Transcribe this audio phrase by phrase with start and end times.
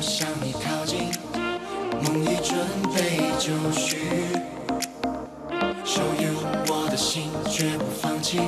[0.00, 1.10] 向你靠近，
[2.02, 2.58] 梦已准
[2.94, 3.98] 备就绪。
[5.84, 6.34] Show you
[6.68, 8.38] 我的心，绝不放弃。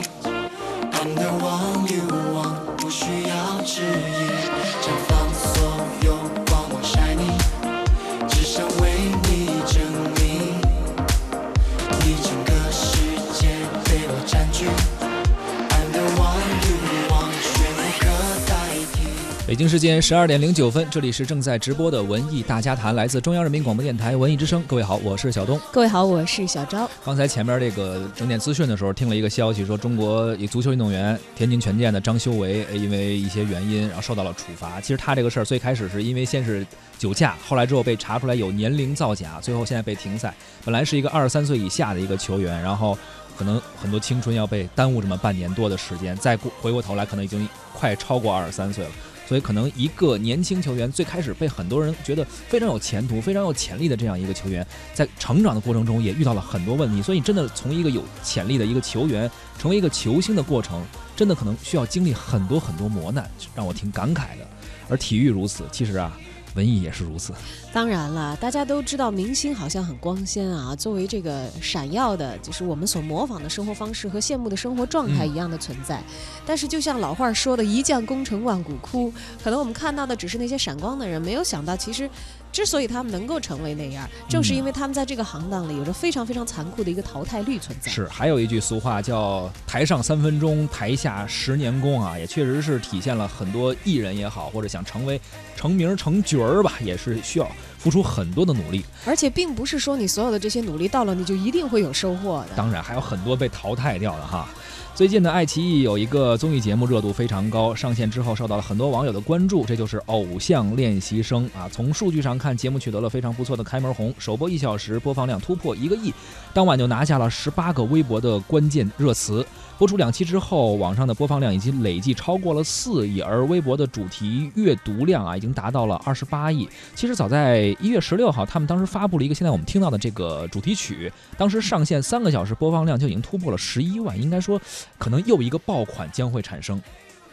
[19.53, 24.65] 北京时间十二点零九分，这里是正在直播的文艺大家谈，来自中央人民广播电台文艺之声。
[24.67, 25.61] 各位好，我是小东。
[25.71, 26.89] 各位好，我是小昭。
[27.05, 34.81] 刚才前面这个整点资讯的时候，听了一个消息，说中国一足球运动员天津权健的张修为，呃因为一些原因，然后受到了处罚。
[34.81, 36.67] 其实他这个事儿最开始是因为先是
[36.97, 40.35] 酒驾，后来之后被查出来有年龄造假，最后现在被停赛。
[40.65, 42.97] 本来是一个二十三岁以下的一个球员，然后
[43.37, 48.91] 可能很多青春要被耽误这么半年多的时间，再过回过头来，可能已经快超过二十三岁了。
[49.33, 57.01] 所以，可能一个年轻球员最开始被很多人觉得非常有前途、非常有潜力的这样一个球员，在成长的过程中也遇到了很多问题。
[57.01, 60.85] 所以，真的从一个有潜力的一个球员成为一个球星的过程，
[61.17, 64.47] 真的可能需要经历很多很多磨难，让我挺感慨的。
[64.91, 66.15] 而体育如此，其实啊，
[66.55, 67.33] 文艺也是如此。
[67.73, 76.03] 当然了，大家都知道明星好像很光鲜啊，作为这个闪耀的，就是我们所模仿的生活方式和羡慕的生活状态一样的存在。
[76.47, 82.09] 但是，就像老话说的“一将功成万骨枯”，可能我们看到的只是那些闪光的人，没有想到其实。
[82.53, 87.91] 之所以他们能够成为那样，正是因为他们在这个行当里有着非常非常残酷的一个淘汰率存在。
[87.91, 95.19] 是，还有一句俗话叫“台上三分钟，台下十年功”啊，也确实是体现了很多艺人也好，或者想成为
[95.57, 97.51] 成名成角儿吧，也是需要
[97.83, 98.85] 付出很多的努力。
[99.05, 102.51] 而且，并不是说你所有的这些努力到了，你就一定会有收获的。
[102.55, 104.49] 当然，还有很多被淘汰掉的哈。
[104.95, 111.67] 最近的爱奇艺有一个综艺节目热度非常高，上线之后受到了很多网友的关注，这就是《偶像练习生》啊。
[111.73, 116.13] 从数据上看，节目取得了非常不错的开门红，首播一小时播放量突破一个亿，
[116.53, 119.45] 当晚就拿下了十八个微博的关键热词。
[119.83, 126.69] 播出两期之后，网上的播放量已经累计超过了四亿，而微博的主题阅读量啊，已经达到了二十八亿。
[126.95, 134.57] 其实早在一月十六号，他们当时发布了一个现在我们听到的这个主题曲，当时上线三个小时，播放量就已经突破了十一万，应该说，
[134.99, 136.81] 可能又一个爆款将会产生。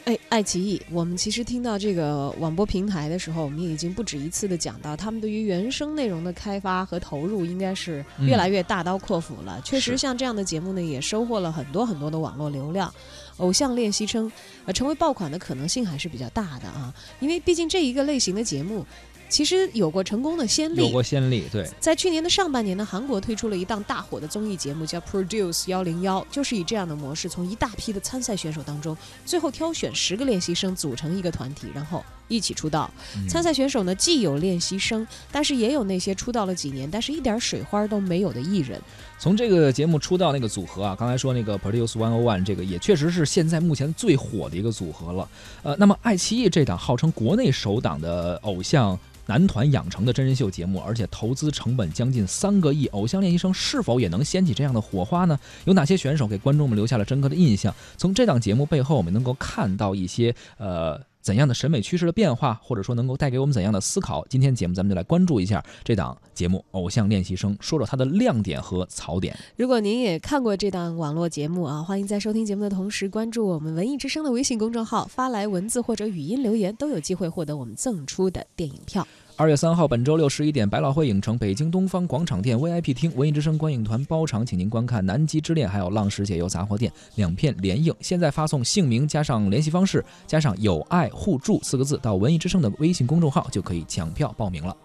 [0.05, 9.61] 哎，爱奇艺，我们其实听到这个网播平台的时候，我们也已经不止一次的讲到，他们对于原生内容的开发和投入，应该是越来越大刀阔斧了。
[9.63, 12.91] 确实，像这样的节目呢，也收获了很多很多的网络流量。
[13.38, 14.29] 偶像练习生，
[14.65, 18.85] 呃，成为爆款的可能性还是比较大的啊，因为毕竟这一个类型的节目。
[19.29, 21.69] 其实有过成功的先例，有过先例，对。
[21.79, 32.90] 在去年的上半年呢，韩国推出了一档大火的综艺节目，叫《Produce 幺零幺》，就是以这样的模式，从一大批的参赛选手当中，最后挑选十个练习生组成一个团体，然后一起出道。
[33.28, 38.81] 参赛选手呢，既有练习生，但是也有那些出道了几年，但是一点水花都没有的艺人。
[39.17, 45.28] 从这个节目出道那个组合啊，刚才说那个 Produce One O One，这个也确实是现在目前最火的一个组合了。
[45.63, 48.97] 呃，那么爱奇艺这档号称国内首档的偶像。
[49.25, 55.39] 男团养成的真人秀节目，而且投资成本将近三个亿，偶像练习生是否也能掀起这样的火花呢？
[55.66, 57.72] 有哪些选手给观众们留下了深刻的印象？
[57.95, 64.25] 从这档节目背后，我们能够看到一些呃怎样的审美趋势的变化，或者说能够带给我们怎样的思考？
[64.30, 69.38] 今天节目咱们就来关注一下这档节目《偶像练习生》，说说它的亮点和槽点。
[69.57, 79.07] 如果您也看过这档网络节目啊，欢迎在收听节目的同时关注我们文艺之声的微信公众号，发来文字或者语音留言，都有机会获得我们赠出的电影票。
[79.39, 87.95] 二月三号，本周六十一点，百老汇影城北京东方广场店 VIP 厅，文艺之声观影团包场，请您观看《南极之恋》还有《浪矢解忧杂货店》两片联映。
[88.01, 94.75] 现在发送姓名加上联系方式加上“有爱互助”四个字到文艺之声的微信公众号，就可以抢票报名了。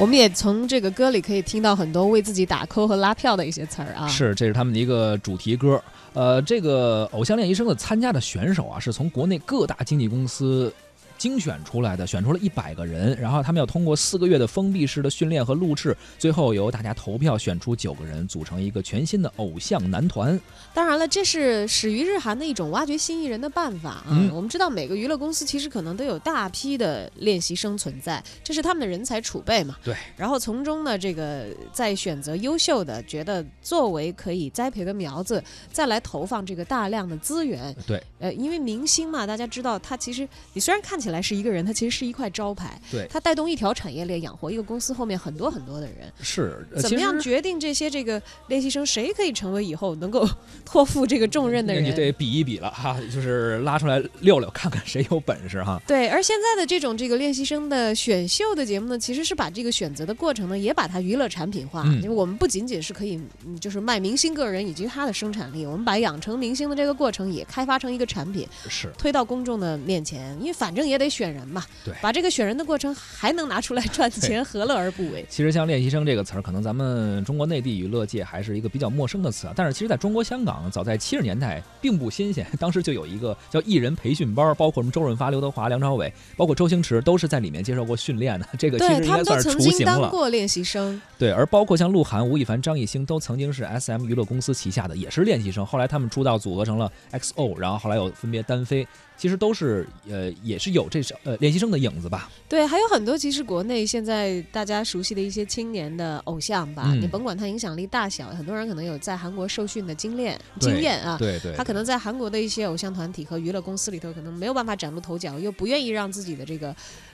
[0.00, 4.06] 我们也从这个歌里可以听到很多为自己打 call 和拉票的一些词儿啊。
[4.06, 5.82] 是，这是他们的一个主题歌。
[6.14, 10.72] 呃，这个偶像练习生的参加的选手啊，是从国内各大经纪公司。
[11.18, 20.40] 精选出来的，选出了一百个人，然后他们要通过四个月的封闭式的训练和录制，最后由大家投票选出九个人，组成一个全新的偶像男团。
[20.72, 24.06] 当然了，这是始于日韩的一种挖掘新艺人的办法啊。
[24.10, 29.76] 嗯我们知道每个娱乐公司其实可能都有大批的练习生存在，这是他们的人才储备嘛。
[29.82, 29.96] 对。
[30.16, 35.42] 然后从中呢，这个再选择优秀的，觉得作为可以栽培的苗子，
[35.72, 37.74] 再来投放这个大量的资源。
[37.86, 38.00] 对。
[38.20, 42.80] 呃，因为明星嘛，大家知道，他其实你虽然看起来是一个人，他其实是一块招牌。
[42.90, 46.12] 对他带动一条产业链，养活一个公司后面很多很多的人。
[46.20, 50.28] 是，呃怎么样决定这些这个练习生谁可以成为以后能够
[50.64, 51.82] 托付这个重任的人？
[51.84, 55.80] 你得比一比了哈，就是拉出来溜溜，看看谁有本事哈。
[55.86, 61.82] 对，而现在的这种这个练习生的选秀的节目呢，其实是把这个选择的过程呢，也把它娱乐产品化。
[61.86, 70.36] 嗯因为我们不仅仅是可以，嗯就是卖明星个人以及他的生产力，我们把养成明星的这个过程也开发成一个产品，是，推到公众的面前。
[70.40, 75.24] 因为反正也得选人嘛，对把这个选人的过程还能拿出来赚钱，何乐而不为？
[75.30, 79.52] 其实像练习生这个词儿，可能咱们中国内地娱乐界还是一个比较陌生的词啊。
[79.56, 88.46] 但是其实在中国香港，早在七十年代并不新鲜，当时就有一个叫艺人培训班，包括什么周润发、刘德华、梁朝伟，包括周星驰，都是在里面接受过训练的。
[88.58, 90.08] 这个其对实应该算是雏形了。
[90.10, 91.00] 过练习生。
[91.18, 95.64] 对，而包括像鹿晗、吴亦凡、张艺兴都曾经是 S M 娱乐公司旗下的，也是练习生。
[95.64, 98.86] 后来他们出道组合成了 X O，然后后来又分别单飞，
[99.18, 102.30] 其实都是呃也是有这呃练习生的影子吧。
[102.48, 111.18] 对，还有很多其实国内现在大家熟悉的一些青年的偶像吧，嗯你甭管他影响力大小，很多人可能有在韩国受训的经验经验啊。
[111.18, 116.68] 对对，他可能在韩国的一些偶像团体和娱乐公司里头，可能没有办法崭露头角，又不愿意让自己的这个，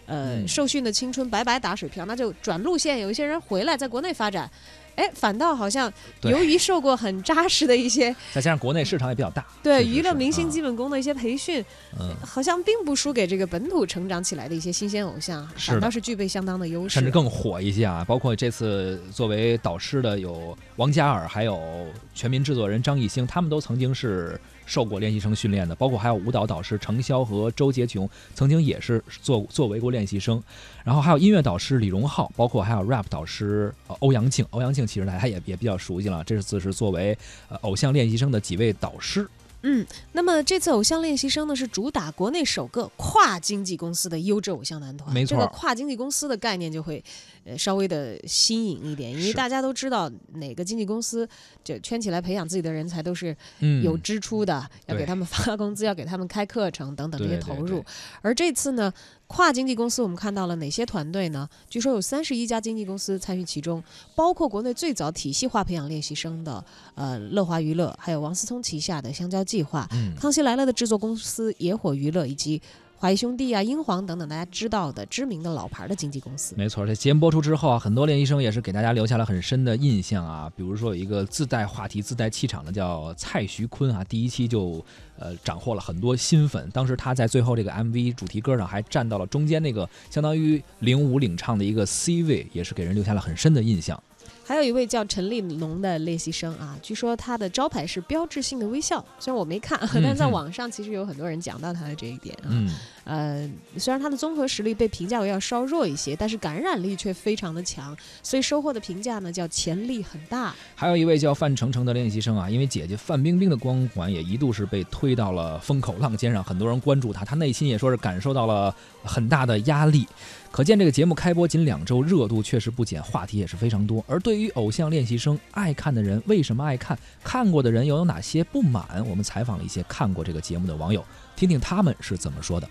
[0.07, 3.01] 呃，嗯受训的青春白白打水漂，那就转路线。
[3.01, 4.51] 有一些人回来在国内发展，
[4.97, 5.93] 哎，反倒好像
[6.23, 11.65] 由于受过很扎实的一些 再加上国内市场也比较大，对娱乐明星啊基本功的一些培训，
[11.99, 12.15] 嗯。
[12.25, 16.95] 好像并不输给这个本土成长起来的一些新鲜偶像，反倒是具备相当的优势。
[16.95, 18.05] 甚至更火一些啊！
[18.07, 25.75] 包括这次作为导师的有王嘉尔，还有全民制作人张艺兴，他们都曾经是受过练习生训练的。
[25.75, 30.43] 包括还有舞蹈导师程潇和周洁琼，曾经也是做作为过练习生。
[30.85, 34.45] 然后还有音乐导师李荣浩，包括还有 rap 导师欧阳靖。
[34.51, 37.17] 欧阳靖其实大家也也比较熟悉了，这次是作为
[37.49, 39.29] 呃偶像练习生的几位导师。
[39.67, 45.13] 嗯，那么这次偶像练习生呢，是主打国内首个跨经纪公司的优质偶像男团。
[45.13, 47.03] 没错这个跨经纪公司的概念就会，
[47.45, 51.27] 呃，稍微的新颖一点，因为大家都知道哪个经纪公司
[51.65, 57.81] 就圈起来培养自己的人才都是嗯，有支出的，要给他们发工资，要给他们开课程等等这些对对投入。
[57.81, 57.85] 对
[58.21, 58.93] 而这次呢，
[59.27, 61.49] 跨经纪公司我们看到了哪些团队呢？
[61.69, 63.83] 据说有三十一家经纪公司参与其中，
[64.15, 72.61] 包括国内最早体系化培养练习生的呃乐华娱乐，还有王思聪旗下的香蕉计划，嗯，康熙来了的制作公司野火娱乐，以及
[72.97, 76.55] 华谊兄弟啊、英皇等等大家知道的知名的老牌的经纪公司。
[76.57, 80.51] 没错，这节目播出之后啊，很多练习生也是给大家留下了很深的印象啊。
[80.57, 84.83] 比如说有一个自带话题、自带气场的叫蔡徐坤啊，第一期就
[85.19, 86.71] 呃斩获了很多新粉。
[86.71, 94.03] 当时他在最后这个 MV 主题歌上还站到了中间那个相当于领舞领唱的一个 C 位，也是给人留下了很深的印象。
[94.45, 102.49] 还有一位叫陈立农的练习生啊，据说他的招牌是标志性的微笑，虽然我没看， 但是在嗯网上其实有很多人讲到他的这一点啊。
[102.51, 102.71] 嗯，
[103.05, 110.55] 呃，虽然他的综合实力被评价为要稍弱一些，但是感染力却非常的强，所以收获的评价呢叫潜力很大。
[110.75, 120.07] 还有一位叫范丞丞的练习生啊，因为姐姐范冰冰的光环也一度是被推到了风口浪尖上，很多人关注他，他内心也说是感受到了很大的压力。
[120.51, 124.03] 可见这个节目开播仅两周，热度确实不减，话题也是非常多。
[124.07, 126.97] 而对于偶像练习生，爱看的人为什么爱看？
[127.23, 129.05] 看过的人又有哪些不满？
[129.07, 132.69] 我们采访了一些看过这个节目的网友，听听他们是怎么说的。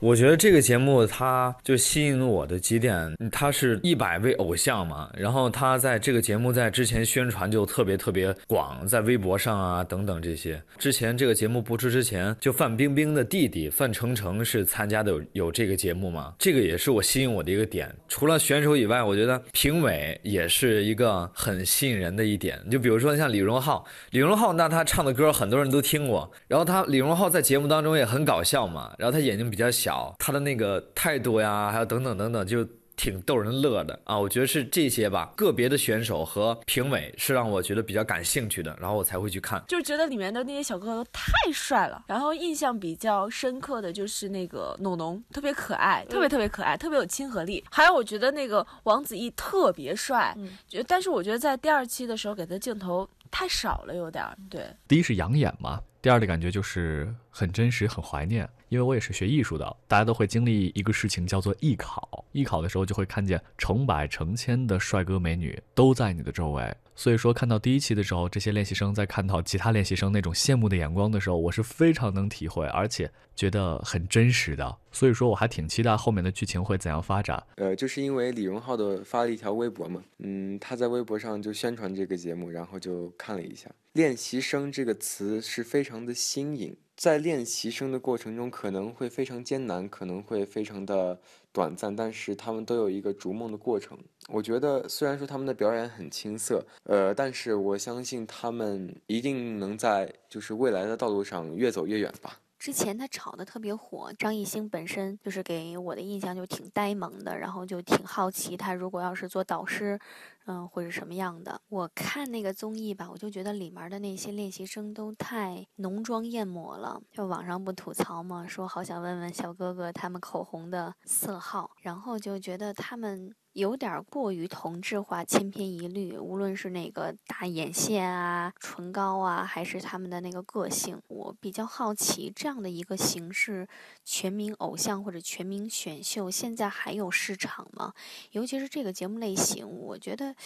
[0.00, 10.62] 我觉得这个节目它就吸引我的几点，它是一百位偶像嘛，然后他在这个节目在之前宣传就特别特别广，在微博上啊等等这些。
[10.78, 17.92] 之前这个节目播出之前，就范冰冰的弟弟范丞丞是参加的有有这个节目嘛，这个也是我吸引我的一个点。
[18.06, 22.56] 除了选手以外，我觉得评委也是一个很吸引人的一点。
[22.70, 29.87] 就比如说像李荣浩，李荣浩那他唱的歌很多人都听过，然后他李荣浩在节目当中也很搞笑嘛，然后他眼睛比较小。
[30.18, 32.66] 他的那个态度呀，还有等等等等，就
[32.96, 34.18] 挺逗人乐的啊！
[34.18, 39.62] 我觉得是这些吧，个别的选手和评委是让我觉得比较感兴趣的，然后我才会去看。
[39.68, 47.64] 就觉得里面的那些小哥哥都太帅了，然后印象比较深刻的就是那个农农，特别可爱，特别特别可爱，特别有亲和力。
[47.70, 54.66] 还有我觉得那个王子异特别帅，嗯觉但是我觉得在第二期的时候给他镜头太少了，有点儿对。
[54.88, 62.24] 第一是养眼嘛，第二的感觉就是很真实、很怀念，因为我也是学艺术的，大家都会经历一个事情叫做艺考。
[62.30, 74.76] 艺考的时候就会看见成百成千的帅哥美女都在你的周围，所以说看到第一期的时候，这些练习生在看到其他练习生那种羡慕的眼光的时候，我是非常能体会，而且觉得很真实的。
[74.90, 77.40] 所以说我还挺期待后面的剧情会怎样发展。
[77.54, 83.70] 呃，就是因为李荣浩的发了一条微博嘛，嗯，他在微博上就宣传这个节目，然后就看了一下。
[83.92, 91.20] 练习生这个词是非常的新颖，在练习生的过程中可能会非常艰难，可能会非常的
[91.52, 93.96] 短暂，但是他们都有一个逐梦的过程。
[94.28, 102.38] 我觉得虽然说他们的表演很青涩，呃，但是我相信他们一定能在就是未来的道路上越走越远吧。
[102.58, 109.98] 之前他炒的特别火，张艺兴本身就是给我的印象就挺呆萌的，然后就挺好奇他如果要是做导师，
[110.46, 111.58] 嗯，会是什么样的。
[111.68, 123.32] 我看那个综艺吧，我就觉得里面的那些练习生都太浓妆艳抹了，就网上不吐槽嘛，说好想问问小哥哥他们口红的色号，然后就觉得他们。
[123.58, 133.66] 有点过于同质化、千篇一律，无论是那个大眼线啊、唇膏啊，还是他们的那个个性，我比较好奇，这样的一个形式，
[134.04, 137.92] 全民偶像或者全民选秀，现在还有市场吗？
[138.30, 140.36] 尤其是这个节目类型，我觉得。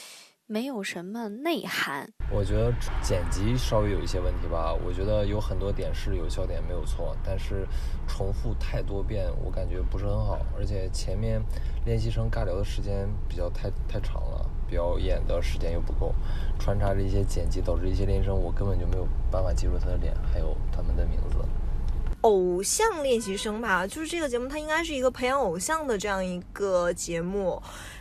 [0.52, 4.70] 没有什么内涵，我觉得剪辑稍微有一些问题吧。
[4.84, 7.66] 我觉得有很多点是有笑点没有错，但是
[8.06, 10.38] 重复太多遍，我感觉不是很好。
[10.54, 11.42] 而且前面
[11.86, 16.14] 练习生尬聊的时间比较太太长了，表演的时间又不够，
[16.58, 21.38] 穿插着一些剪辑，导致一些练习生我根本就没有办法记住他的脸，还有他们的名字。
[22.20, 27.60] 偶像练习生吧，就是这个节目，它应该是一个培养偶像的这样一个节目，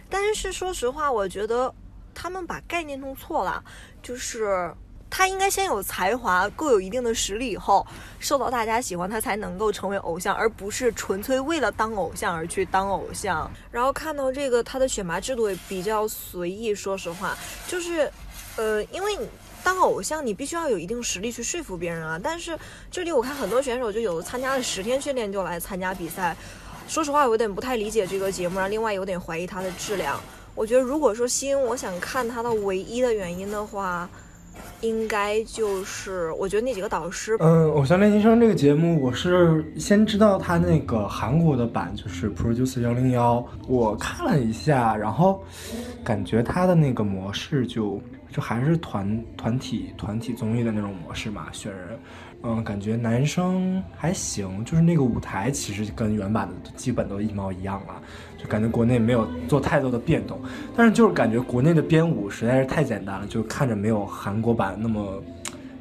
[0.10, 1.74] 但是说实话，我觉得。
[2.14, 3.64] 他们把概念弄错了，
[4.02, 4.74] 就是
[5.10, 7.86] 他应该先有才华，够有一定的实力，以后
[8.20, 13.52] 受到大家喜欢，他才能够成为偶像，而不是纯粹为了当偶像而去当偶像。
[13.72, 17.38] 然后看到这个，他的选拔制度也比较随意，说实话，
[17.68, 18.10] 就是，
[18.56, 19.18] 呃，因为
[19.64, 22.18] 当偶像你必须要有一定实力去说服别人啊。
[22.22, 22.58] 但是
[22.90, 26.36] 这里我看很多选手就有的参加了十天训练就来参加比赛，
[26.88, 30.22] 说实话，我有点不太理解这个节目，然后另外有点怀疑它的质量。
[30.62, 34.08] 我觉得，如果说吸引我想看他的唯一的原因的话，
[34.82, 37.36] 应该就是我觉得那几个导师。
[37.40, 45.44] 嗯，《偶像练习生》这个节目，我是先知道他那个韩国的版，就是 Produce 幺零幺，我看了一下，然后
[46.04, 48.00] 感觉他的那个模式就
[48.32, 52.00] 就还是团团体团体综艺的那种模式嘛，选人。
[52.44, 58.02] 嗯，感觉男生还行，就是那个舞台其实跟原版的基本都一毛一样了，
[58.36, 60.42] 就感觉国内没有做太多的变动，
[60.76, 65.22] 但是就是感觉国内的编舞实在是太简单了，就看着没有韩国版那么。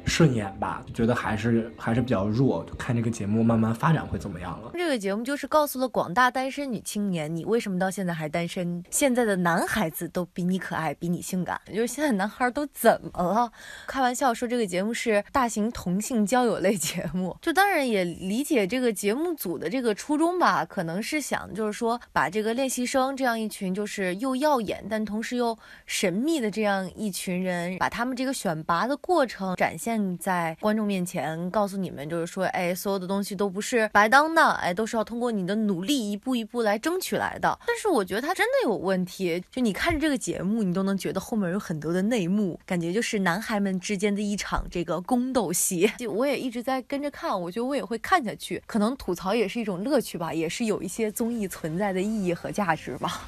[0.05, 4.71] 顺眼吧，就觉得还是还是比较弱，就看这个节目慢慢发展会怎么样了。
[4.73, 8.83] 这个节目就是告诉了广大单身女青年，你为什么到现在还单身？
[8.89, 13.51] 现在的男孩子都比你可爱，比你性感，就是现在男孩都怎么了？
[13.87, 29.90] 开玩笑说这个节目是大型同性交友类节目， 就当然也理解这个节目组的这个初衷吧，可能是想就是说把这个练习生这样一群就是又耀眼但同时又神秘的这样一群人，把他们这个选拔的过程展现。
[29.91, 37.59] 现在观众面前告诉你们，就是说，哎，所有的东西都不是白当的，哎，都是要通过你的努力一步一步来争取来的。
[37.67, 45.91] 但是我觉得他真的有问题，就你看这个节目，你都能觉得后面有很多的内幕，感觉就是男孩们之间的一场这个宫斗戏。
[45.99, 48.63] 就我也一直在跟着看，我觉得我也会看下去。
[48.65, 53.27] 可能吐槽也是一种乐趣吧，也是有一些综艺存在的意义和价值吧。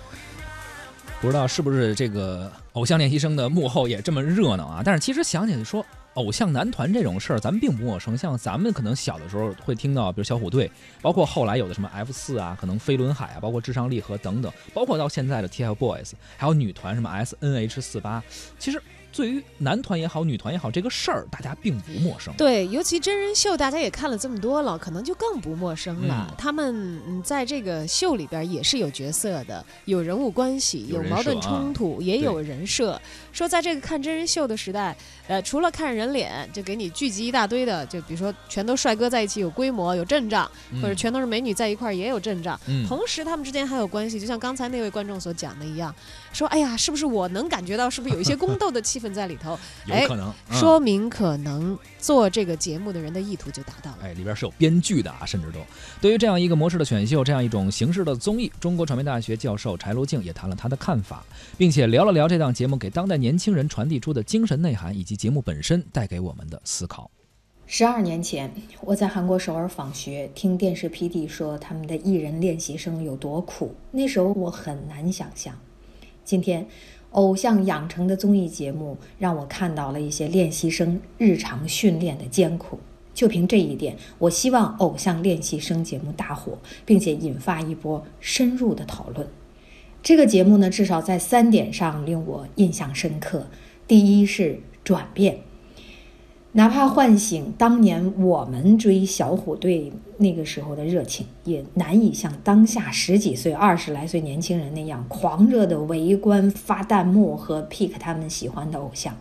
[1.20, 4.82] 不知道是不是这个偶像练习生的幕后也这么热闹啊？
[4.86, 5.86] 但是其实想起来说。
[6.16, 8.18] 偶像男团这种事儿，咱们并不陌生。
[8.18, 10.70] 像咱们可能小的时候会听到，比如小虎队，
[11.02, 18.24] 包括后来有的什么 F 四啊，可能飞轮海啊，包括至上励合等等，包括到现在的 TFBOYS，还有女团什么 SNH 四八，
[18.58, 18.82] 其实。
[19.16, 22.34] 对于男团也好，女团也好，这个事儿大家并不陌生。
[22.36, 26.34] 对，尤其真人秀，大家也看了这么多了，可能就更不陌生了。
[26.38, 33.00] 他们在这个秀里边也是有角色的，有人物关系，有矛盾冲突，也有人设。
[33.32, 34.96] 说在这个看真人秀的时代，
[35.28, 40.50] 呃，除了看人脸，就给你聚集一大堆的，就比如说全都帅哥在一起有规模有阵仗，
[40.82, 42.60] 或者全都是美女在一块儿也有阵仗。
[42.88, 45.94] 同时他们之间还有关系，就像刚才那位观众所讲的一样，
[46.34, 49.14] 说哎呀，是不是我能感觉到是不是有一些宫斗的气氛？
[49.14, 54.00] 在里头， 有可能说明可能做这个节目的人的意图就达到了。
[54.02, 55.60] 哎，里边是有编剧的啊，甚至都
[56.02, 61.24] 对于这样一个模式的选秀，这样一种形式的综艺，中国传媒大学教授柴罗静也谈了他的看法，
[61.58, 67.10] 并且聊了聊这档节目给当代年轻人传递出的精神内涵，以及节目本身带给我们的思考。
[67.66, 73.74] 十二年前，我在韩国首尔访学，听电视 PD 说他们的艺人练习生有多苦。
[73.92, 75.58] 那时候我很难想象。
[76.24, 76.66] 今天，
[77.12, 82.80] 偶像养成的综艺节目让我看到了一些练习生日常训练的艰苦。
[83.14, 89.28] 就凭这一点，我希望偶像练习生节目大火，并且引发一波深入的讨论。
[90.02, 93.46] 这个节目呢，至少在三点上令我印象深刻。
[93.88, 95.38] 第一是转变。
[96.56, 109.18] 哪怕唤醒当年我们追小虎队那个时候的热情，也难以像当下十几岁、二十来岁年轻人那样狂热的围观、发弹幕和 pick 他们喜欢的偶像。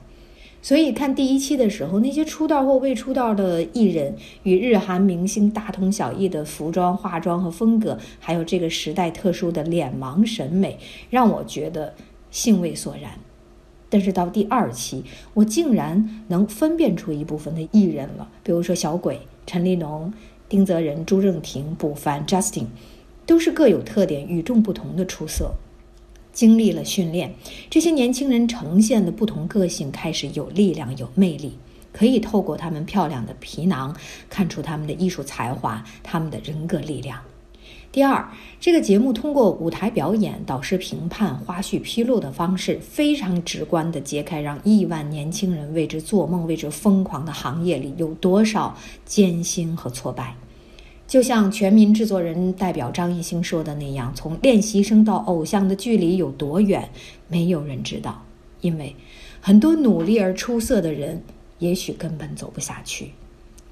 [0.60, 11.94] 所以看第一期的时候，那些出道或未出道的艺人与日韩明星大同小异的服装、化妆和风格，还有这个时代特殊的脸盲审美，让我觉得
[12.30, 13.10] 兴味索然。
[13.92, 20.10] 但是到第二期，我竟然能分辨出一部分的艺人了，比如说小鬼、陈立农、
[20.48, 22.64] 丁泽仁、朱正廷、卜凡、Justin，
[23.26, 25.52] 都是各有特点、与众不同的出色。
[26.32, 27.34] 经历了训练，
[27.68, 31.58] 这些年轻人呈现的不同个性开始有力量、有魅力，
[31.92, 33.94] 可以透过他们漂亮的皮囊
[34.30, 37.20] 看出他们的艺术才华、他们的人格力量。
[37.92, 38.26] 第二，
[38.58, 50.34] 这个节目通过舞台表演、导师评判、花絮披露的方式，非常直观地揭开让亿万年轻人为之做梦、为之疯狂的行业里有多少艰辛和挫败。
[51.06, 56.88] 就像全民制作人代表张艺兴说的那样，从练习生到偶像的距离有多远，
[57.28, 58.24] 没有人知道，
[58.62, 58.96] 因为
[59.38, 61.22] 很多努力而出色的人，
[61.58, 63.10] 也许根本走不下去。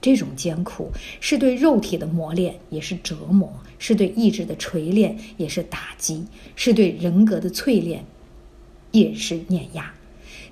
[0.01, 0.91] 这种艰苦
[1.21, 6.25] 是对肉体的磨练，也是折磨；是对意志的锤炼，也是打击；
[6.57, 8.05] 是对人格的淬炼，
[8.93, 9.93] 也是碾压。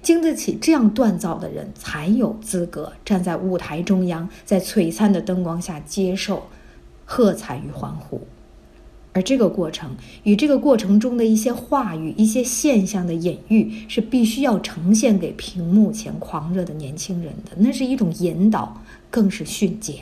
[0.01, 6.47] 经得起这样锻造的人，才有资格站在舞台中央，在璀璨的灯光下接受
[7.05, 8.27] 喝彩与欢呼。
[9.19, 9.91] 而这个过程
[10.23, 17.51] 与这个过程中的一些话语、一些现象的隐喻，是必须要呈现给屏幕前狂热的年轻人的。
[17.57, 18.81] 那是一种引导。
[19.11, 20.01] 更是训诫。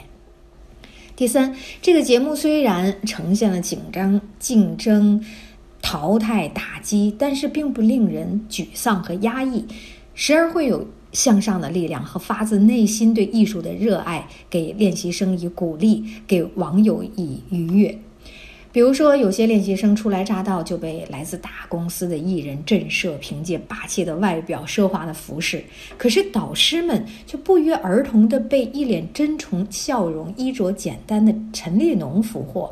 [1.15, 5.25] 第三，这个节目虽然呈现了紧张、竞争、
[5.81, 9.65] 淘汰、打击，但是并不令人沮丧和压抑，
[10.15, 17.97] 时而会有向上的力量和发自内心对艺术的热爱，给练习生以鼓励，给网友以愉悦。
[18.77, 25.61] 比如说，有些练习生初来乍到就被来自大公司的艺人震慑，凭借霸气的外表、奢华的服饰；
[25.97, 32.71] 可是导师们却不约而同地被一脸真诚笑容、衣着简单的陈立农俘获。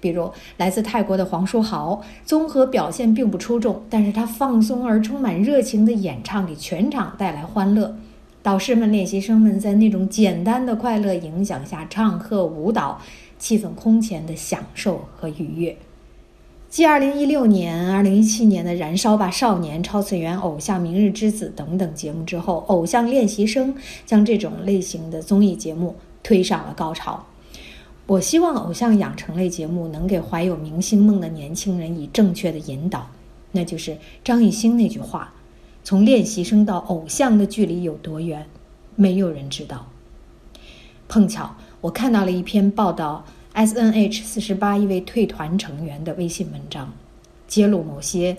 [0.00, 7.96] 比如来自泰国的黄书豪，综合表现并不出众，但是他放松而充满热情的演唱给全场带来欢乐。
[8.42, 13.00] 导师们、练习生们在那种简单的快乐影响下唱和舞蹈。
[13.38, 15.76] 气氛空前的享受和愉悦。
[16.68, 27.24] 继2016年、2017年的《燃烧吧少年》《超次元偶像》《明日之子》等等节目之后，偶像练习生将这种类型的综艺节目推上了高潮。
[28.06, 33.08] 我希望偶像养成类节目能给怀有明星梦的年轻人以正确的引导，
[33.52, 35.32] 那就是张艺兴那句话
[35.82, 38.44] ：“从练习生到偶像的距离有多远，
[38.96, 39.86] 没有人知道。”
[41.08, 41.54] 碰巧。
[41.80, 46.92] 我看到了一篇报道，S N H 四十八一位退团成员的微信文章，
[47.46, 48.36] 揭露某些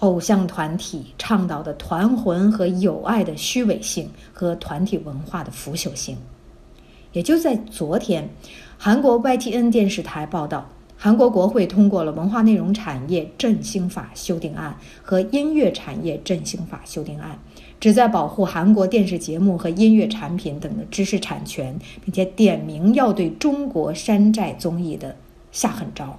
[0.00, 6.16] 偶像团体倡导的团魂和友爱的虚伪性和团体文化的腐朽性。
[7.12, 8.28] 也就在昨天，
[8.76, 17.38] 韩国 Y T N 电视台报道，韩国国会通过了《文化内容产业振兴法》修订案和《音乐产业振兴法》修订案。
[17.78, 25.14] 旨在保护韩国电视节目和音乐产品等的知识产权，并且点名要对中国山寨综艺的
[25.52, 26.18] 下狠招。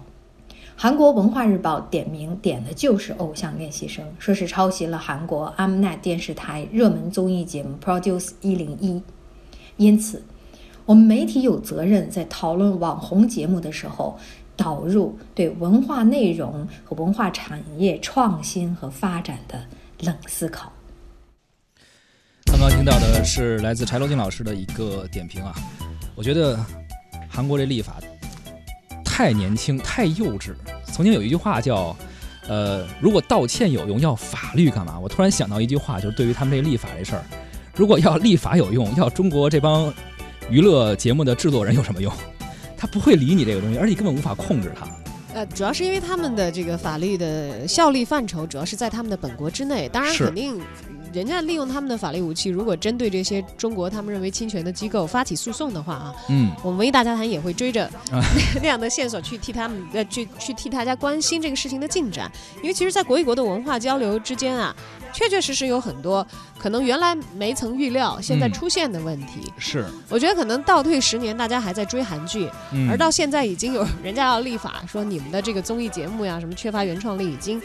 [0.75, 8.91] 韩国文化日报点名点的就是《偶像练习生》，说是抄袭了韩国 Mnet 电视台热门综艺节目《Produce 一零一》。
[9.77, 10.21] 因此，
[10.85, 14.19] 我们媒体有责任在讨论网红节目的时候，
[14.55, 19.65] 导入对文化内容和文化产业创新和发展的
[20.01, 20.71] 冷思考。
[22.59, 25.53] 刚刚听到的是来自柴罗金老师的一个点评啊，
[26.15, 26.57] 我觉得
[27.29, 27.97] 韩国这立法
[29.05, 30.55] 太年轻、太幼稚。
[30.87, 31.95] 曾经有一句话叫
[32.49, 37.23] “呃，如果道歉有用，要法律干嘛？”我突然想到一句话，就是对于他们这立法这事儿，
[37.75, 39.93] 如果要立法有用，要中国这帮
[40.49, 42.11] 娱乐节目的制作人有什么用？
[42.75, 44.87] 他不会理你这个东西，而且根本无法控制他。
[45.35, 50.59] 呃，主要是因为他们的这个法律的效力范畴主要是在他们的本国之内，当然肯定。
[51.17, 57.89] 人家利用他们的法律武器，如果针对这些中国他们认为侵权的机构发起诉讼的话啊，嗯，我们文艺大家谈也会追着
[58.61, 64.75] 那样的线索去替他们呃去去替大家关心这个事情的进展，因为其实，在国与国的文化交流之间啊，
[65.11, 66.25] 确确实实有很多
[66.59, 68.53] 可能原来没曾预料，现在嗯。
[68.53, 69.51] 出现的问题。
[69.57, 77.61] 是，我觉得可能倒退十年，大家还在追韩剧，嗯而到现在已经有人家要立法说你们的这个综艺节目呀，什么缺乏原创力，已经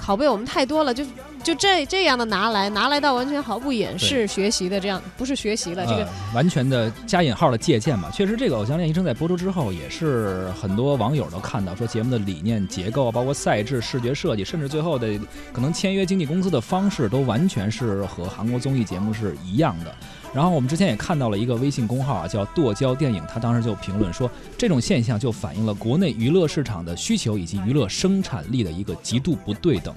[0.00, 1.04] 拷贝我们太多了，就
[1.46, 8.10] 就这这样的拿来拿来到完全毫不掩饰学习的这样，不是学习了，这个呃、完全的加引号的借鉴吧。
[8.12, 15.16] 确实，这个《偶像练习生》在播出之后，也是很多网友都看到说节目的理念、结构，包括赛制、视觉设计，甚至最后的
[15.52, 19.94] 可能签约经纪公司的方式，都完全是和韩国综艺节目是一样的。
[20.34, 24.28] 然后我们之前也看到了一个微信公号啊，叫“剁椒电影”，他当时就评论说，
[24.58, 29.94] 这种现象就反映了国内娱乐市场的需求以及娱乐生产力的一个极度不对等。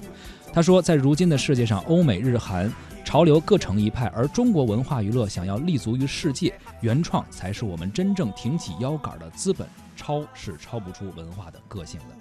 [0.52, 2.72] 他说，在如今的世界上，欧美日韩
[3.04, 9.66] 潮流各成一派，而中国文化娱乐想要立足于世界，原创才是我们真正挺起腰杆的资本。
[9.96, 12.16] 超是超不出文化的个性的。